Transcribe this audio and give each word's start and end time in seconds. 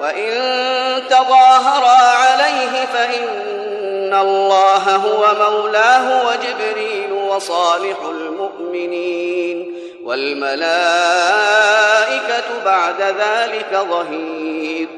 وإن 0.00 0.32
تظاهرا 1.10 1.96
عليه 2.02 2.86
فإن 2.92 4.14
الله 4.14 4.96
هو 4.96 5.26
مولاه 5.50 6.26
وجبريل 6.26 7.12
وصالح 7.12 7.96
المؤمنين 8.02 9.74
والملائكة 10.04 10.64
بعد 12.64 13.02
ذلك 13.02 13.86
ظهير. 13.90 14.88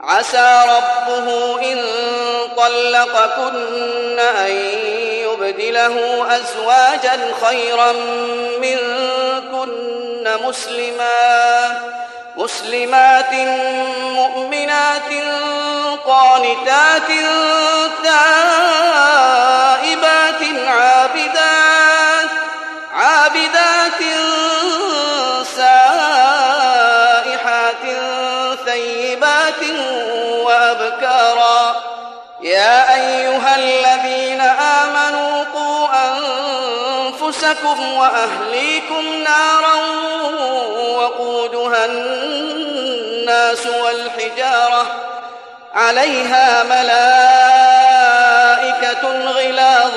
عسى 0.00 0.64
ربه 0.68 1.58
إن 1.72 1.78
طلقكن 2.56 4.18
أن 4.18 4.50
يبدله 5.22 6.26
أزواجا 6.36 7.34
خيرا 7.46 7.92
منكن 8.60 10.28
مسلمات 10.44 12.07
مسلمات 12.38 13.32
مؤمنات 14.14 15.10
قانتات 16.06 17.08
تائبات 18.04 20.42
عابدات 20.68 22.30
عابدات 22.94 24.00
سائحات 26.76 27.84
ثيبات 28.64 29.37
أنفسكم 37.28 37.92
وأهليكم 37.92 39.04
نارا 39.24 39.74
وقودها 40.96 41.86
الناس 41.86 43.66
والحجارة 43.66 44.86
عليها 45.74 46.64
ملائكة 46.64 47.08
غلاظ 49.30 49.92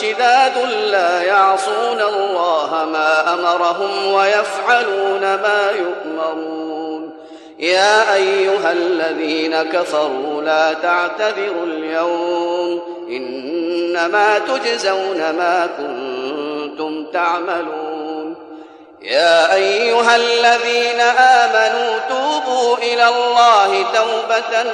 شداد 0.00 0.58
لا 0.90 1.22
يعصون 1.22 2.00
الله 2.00 2.88
ما 2.92 3.34
أمرهم 3.34 4.12
ويفعلون 4.12 5.20
ما 5.20 5.70
يؤمرون. 5.78 7.16
يا 7.58 8.14
أيها 8.14 8.72
الذين 8.72 9.62
كفروا 9.62 10.42
لا 10.42 10.72
تعتذروا 10.72 11.66
اليوم 11.66 12.82
إنما 13.08 14.38
تجزون 14.38 15.18
ما 15.18 15.68
كنتم 15.78 16.25
تعملون. 17.16 18.36
يا 19.02 19.54
أيها 19.54 20.16
الذين 20.16 21.00
آمنوا 21.00 21.98
توبوا 22.08 22.76
إلى 22.76 23.08
الله 23.08 23.86
توبة 23.94 24.64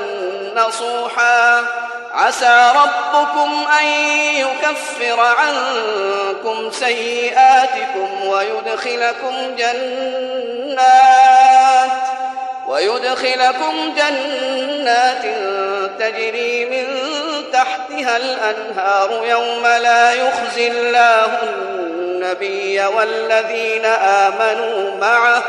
نصوحا. 0.57 1.65
عسى 2.15 2.73
ربكم 2.75 3.67
أن 3.81 3.87
يكفر 4.37 5.21
عنكم 5.21 6.71
سيئاتكم 6.71 8.27
ويدخلكم 8.27 9.57
جنات 9.59 10.83
ويدخلكم 12.69 13.95
جنات 13.97 15.25
تجري 15.99 16.65
من 16.65 16.87
تحتها 17.53 18.17
الأنهار 18.17 19.25
يوم 19.25 19.67
لا 19.67 20.13
يخزي 20.13 20.69
الله 20.69 21.39
النبي 22.22 22.84
والذين 22.84 23.84
آمنوا 23.84 25.00
معه. 25.00 25.43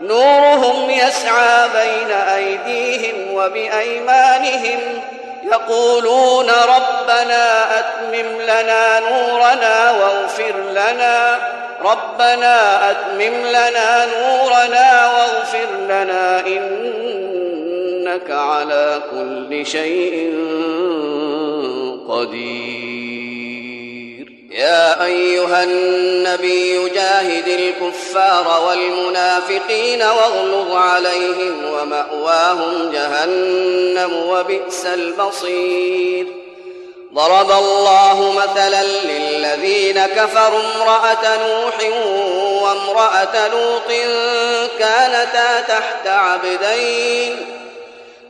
نورهم 0.00 0.90
يسعى 0.90 1.68
بين 1.68 2.10
أيديهم 2.10 3.34
وبأيمانهم 3.34 4.80
يقولون 5.52 6.46
ربنا 6.48 7.78
أتمم 7.78 8.40
لنا 8.42 9.00
نورنا 9.00 9.90
واغفر 9.90 10.54
لنا. 10.70 11.38
ربنا 11.84 12.90
أتمم 12.90 13.46
لنا 13.46 14.06
نورنا 14.06 15.12
واغفر 15.12 15.66
لنا 15.84 16.40
إنك 16.46 18.30
على 18.30 19.00
كل 19.10 19.66
شيء 19.66 20.34
قدير. 22.08 23.11
يا 24.62 25.04
أيها 25.04 25.62
النبي 25.62 26.88
جاهد 26.88 27.48
الكفار 27.48 28.62
والمنافقين 28.66 30.02
واغلظ 30.02 30.76
عليهم 30.76 31.64
ومأواهم 31.72 32.90
جهنم 32.92 34.12
وبئس 34.28 34.86
المصير. 34.86 36.26
ضرب 37.14 37.50
الله 37.50 38.32
مثلا 38.32 38.82
للذين 38.84 40.06
كفروا 40.06 40.60
امرأة 40.76 41.36
نوح 41.36 41.74
وامرأة 42.62 43.48
لوط 43.48 43.88
كانتا 44.78 45.60
تحت 45.60 46.06
عبدين 46.06 47.36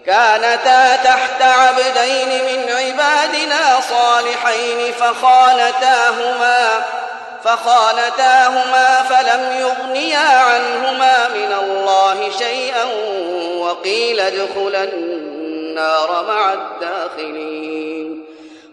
كانتا 0.06 0.97
تحت 0.97 1.43
عبدين 1.43 2.28
من 2.28 2.75
عبادنا 3.32 3.81
صالحين 3.81 4.93
فخانتاهما 4.93 6.84
فخانتاهما 7.44 9.03
فلم 9.03 9.53
يغنيا 9.60 10.38
عنهما 10.38 11.28
من 11.28 11.53
الله 11.53 12.31
شيئا 12.38 12.84
وقيل 13.59 14.20
ادخلا 14.20 14.84
النار 14.84 16.25
مع 16.28 16.53
الداخلين. 16.53 18.25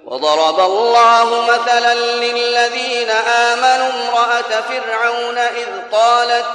وضرب 0.05 0.59
الله 0.59 1.41
مثلا 1.41 1.93
للذين 1.93 3.09
آمنوا 3.09 3.89
امرأة 3.89 4.61
فرعون 4.69 5.37
إذ 5.37 5.67
قالت 5.91 6.45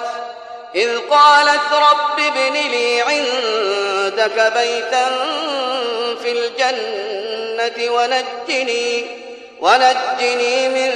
إذ 0.75 0.99
قالت 1.11 1.73
رب 1.73 2.19
ابن 2.19 2.53
لي 2.53 3.01
عندك 3.03 4.53
بيتا 4.57 5.07
في 6.23 6.33
ونجني 7.81 9.05
ونجني 9.61 10.69
من 10.69 10.93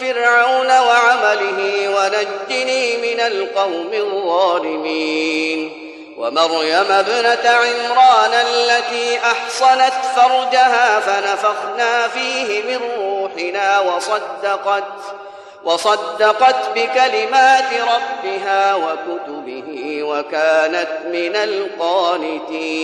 فرعون 0.00 0.66
وعمله 0.66 1.88
ونجني 1.88 2.96
من 2.96 3.20
القوم 3.20 3.90
الظالمين. 3.92 5.80
ومريم 6.18 6.92
ابنة 6.92 7.50
عمران 7.50 8.32
التي 8.34 9.18
أحصنت 9.18 9.92
فرجها 10.16 11.00
فنفخنا 11.00 12.08
فيه 12.08 12.62
من 12.62 12.80
روحنا 12.98 13.80
وصدقت 13.80 14.84
وصدقت 15.64 16.68
بكلمات 16.74 17.70
ربها 17.72 18.74
وكتبه 18.74 20.02
وكانت 20.02 20.88
من 21.06 21.36
القانتين. 21.36 22.74